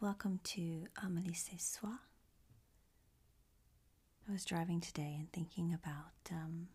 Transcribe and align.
Welcome 0.00 0.38
to 0.44 0.86
Amélie 1.04 1.34
Ce 1.34 1.58
Soir. 1.58 1.98
I 4.28 4.32
was 4.32 4.44
driving 4.44 4.80
today 4.80 5.16
and 5.18 5.32
thinking 5.32 5.74
about 5.74 6.30
um, 6.30 6.68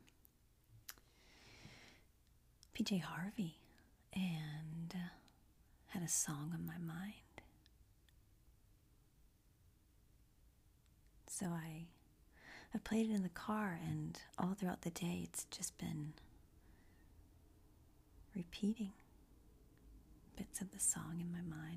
PJ 2.78 3.02
Harvey 3.02 3.60
and 4.14 4.94
uh, 4.94 5.10
had 5.88 6.04
a 6.04 6.08
song 6.10 6.52
on 6.54 6.66
my 6.66 6.78
mind. 6.78 7.14
So 11.28 11.46
I 11.48 11.86
I 12.74 12.78
played 12.80 13.10
it 13.10 13.14
in 13.14 13.24
the 13.24 13.30
car 13.30 13.80
and 13.88 14.20
all 14.38 14.56
throughout 14.60 14.82
the 14.82 14.90
day 14.90 15.22
it's 15.24 15.46
just 15.46 15.78
been 15.78 16.14
repeating 18.36 18.92
bits 20.38 20.62
of 20.62 20.72
the 20.72 20.80
song 20.80 21.18
in 21.22 21.32
my 21.32 21.42
mind. 21.56 21.73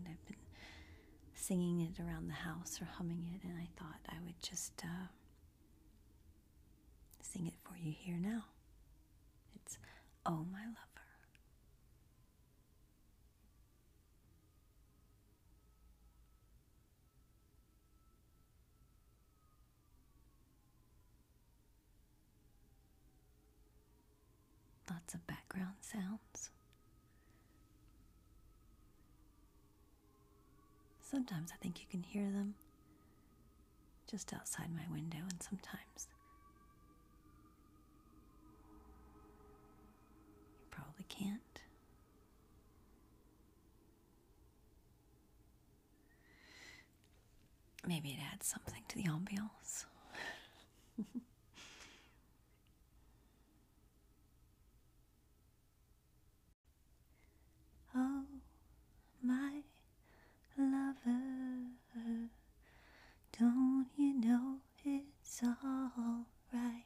Singing 1.46 1.80
it 1.82 2.02
around 2.02 2.26
the 2.26 2.34
house 2.34 2.80
or 2.82 2.86
humming 2.86 3.24
it, 3.32 3.46
and 3.46 3.56
I 3.56 3.68
thought 3.78 4.00
I 4.08 4.16
would 4.24 4.34
just 4.42 4.72
uh, 4.82 5.06
sing 7.20 7.46
it 7.46 7.54
for 7.62 7.76
you 7.78 7.94
here 7.96 8.18
now. 8.20 8.42
It's 9.54 9.78
Oh 10.26 10.44
My 10.52 10.64
Lover. 10.64 10.74
Lots 24.90 25.14
of 25.14 25.24
background 25.28 25.74
sounds. 25.80 26.50
Sometimes 31.08 31.50
I 31.52 31.56
think 31.62 31.80
you 31.80 31.86
can 31.88 32.02
hear 32.02 32.24
them 32.30 32.54
just 34.10 34.32
outside 34.32 34.74
my 34.74 34.86
window, 34.92 35.18
and 35.30 35.40
sometimes 35.42 36.08
you 40.60 40.66
probably 40.70 41.04
can't. 41.08 41.40
Maybe 47.86 48.10
it 48.10 48.18
adds 48.32 48.46
something 48.48 48.82
to 48.88 48.96
the 48.96 49.04
ambiance. 49.04 49.84
oh, 57.94 58.24
my 59.22 59.62
lover, 60.58 61.30
don't 63.38 63.86
you 63.96 64.14
know 64.20 64.56
it's 65.38 65.48
all 65.62 66.24
right? 66.52 66.84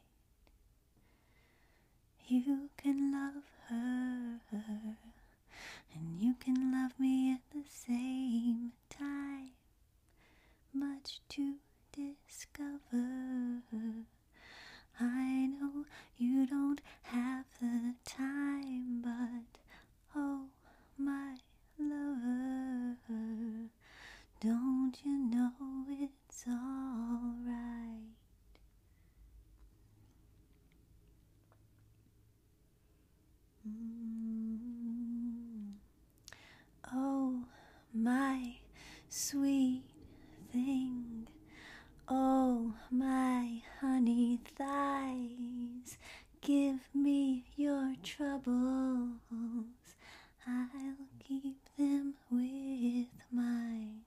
You 2.26 2.70
can 2.76 3.12
love 3.12 3.44
her, 3.68 4.40
and 5.94 6.20
you 6.20 6.34
can 6.34 6.72
love 6.72 6.92
me 6.98 7.32
at 7.32 7.40
the 7.52 7.64
same 7.68 8.72
time. 8.88 9.50
Much 10.72 11.20
to 11.30 11.54
discover. 11.92 13.60
I 15.00 15.46
know 15.46 15.84
you 16.18 16.46
don't 16.46 16.80
have 17.02 17.44
the 17.60 17.94
time, 18.04 19.00
but 19.02 19.60
oh, 20.16 20.46
my 20.98 21.36
lover, 21.78 22.96
don't 24.40 24.94
you 25.04 25.18
know 25.18 25.52
it's 25.88 26.44
alright? 26.48 28.16
Mm. 33.66 35.74
Oh, 36.92 37.44
my 37.94 38.54
sweet 39.08 39.84
thing. 40.52 41.28
Oh, 42.08 42.74
my 42.90 43.62
honey 43.80 44.40
thighs, 44.56 45.98
give 46.40 46.80
me 46.92 47.44
your 47.56 47.94
troubles. 48.02 49.20
I'll 50.48 50.96
keep 51.20 51.58
them 51.78 52.14
with 52.28 53.06
mine. 53.30 54.00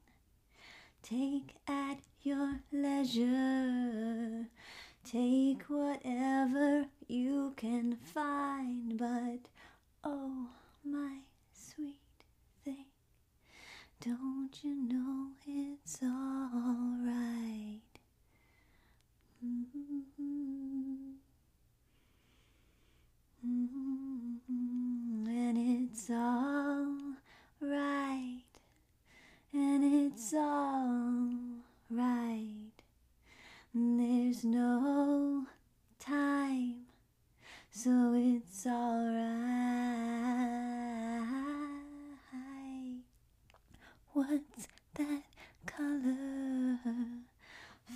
Take 1.02 1.56
at 1.66 2.00
your 2.22 2.60
leisure, 2.74 4.48
take 5.06 5.64
whatever 5.70 6.88
you 7.08 7.54
can 7.56 7.96
find, 8.04 8.98
but 8.98 9.50
oh, 10.04 10.48
my 10.84 11.20
sweet 11.54 12.03
thing, 12.63 12.85
don't 14.01 14.50
you 14.63 14.75
know 14.75 15.28
it's 15.47 16.00
alright? 16.03 17.79
Mm-hmm. 19.46 20.00
Mm-hmm. 23.46 25.28
And 25.28 25.57
it's 25.91 26.09
all 26.09 26.88
right, 27.59 28.44
and 29.51 29.84
it's 29.84 30.34
all 30.34 31.30
right. 31.90 32.72
There's 33.74 34.44
no 34.45 35.47
time, 36.00 36.85
so 37.72 38.13
it's 38.16 38.66
all 38.66 39.06
right. 39.06 39.74
What's 44.13 44.68
that 44.96 45.24
color 45.66 46.78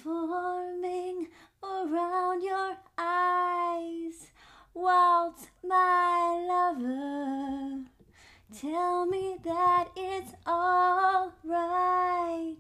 forming 0.04 1.28
around 1.64 2.42
your 2.42 2.78
eyes? 2.98 4.32
Waltz, 4.74 5.48
my 5.64 6.46
lover, 6.48 7.84
tell 8.60 9.06
me 9.06 9.38
that 9.44 9.90
it's 9.96 10.34
all 10.46 11.34
right. 11.44 12.56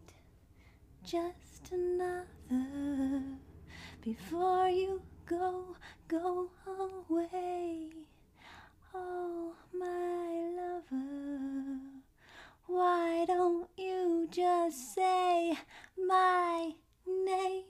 Just 1.04 1.72
another 1.72 2.28
before 4.02 4.69
you 4.69 5.02
go, 5.25 5.75
go 6.08 6.50
away. 6.66 7.90
Oh, 8.94 9.54
my 9.74 10.37
why 12.88 13.25
don't 13.25 13.68
you 13.78 14.30
just 14.31 14.96
say 14.96 15.58
my 15.98 16.72
name? 17.06 17.66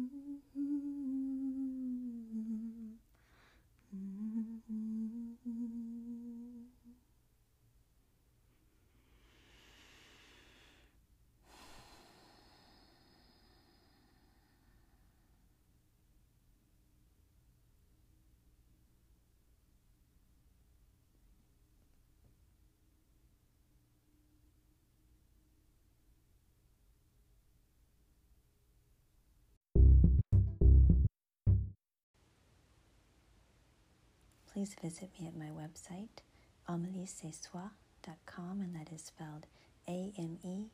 Please 34.52 34.75
visit 34.82 35.11
me 35.20 35.26
at 35.26 35.37
my 35.37 35.50
website, 35.50 36.23
ameliecesoir.com, 36.69 38.61
and 38.61 38.75
that 38.75 38.90
is 38.93 39.02
spelled 39.02 39.46
A 39.88 40.12
M 40.19 40.38
E 40.43 40.70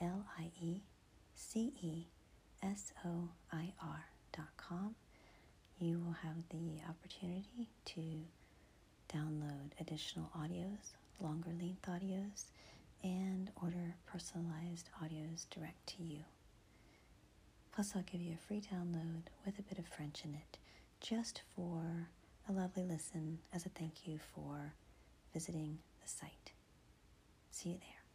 L 0.00 0.24
I 0.38 0.50
E 0.62 0.82
C 1.34 1.72
E 1.82 2.06
S 2.62 2.92
O 3.04 3.28
I 3.52 3.72
R.com. 3.82 4.94
You 5.80 5.98
will 5.98 6.16
have 6.22 6.36
the 6.50 6.80
opportunity 6.88 7.68
to 7.86 8.00
download 9.12 9.72
additional 9.80 10.30
audios, 10.38 10.94
longer 11.20 11.50
length 11.60 11.86
audios, 11.88 12.44
and 13.02 13.50
order 13.62 13.94
personalized 14.06 14.88
audios 15.02 15.46
direct 15.50 15.86
to 15.88 16.02
you. 16.02 16.20
Plus, 17.76 17.92
I'll 17.94 18.02
give 18.10 18.22
you 18.22 18.32
a 18.32 18.46
free 18.48 18.62
download 18.62 19.24
with 19.44 19.58
a 19.58 19.62
bit 19.62 19.78
of 19.78 19.86
French 19.86 20.24
in 20.24 20.34
it 20.34 20.56
just 20.98 21.42
for 21.54 22.08
a 22.48 22.52
lovely 22.52 22.84
listen 22.84 23.40
as 23.52 23.66
a 23.66 23.68
thank 23.68 24.06
you 24.06 24.18
for 24.18 24.72
visiting 25.34 25.76
the 26.02 26.08
site. 26.08 26.52
See 27.50 27.68
you 27.68 27.74
there. 27.74 28.05